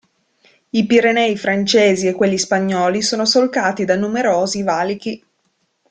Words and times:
I 0.71 0.85
Pirenei 0.87 1.37
francesi 1.37 2.07
e 2.07 2.13
quelli 2.15 2.39
spagnoli 2.39 3.03
sono 3.03 3.23
solcati 3.23 3.85
da 3.85 3.95
numerosi 3.95 4.63
valichi. 4.63 5.23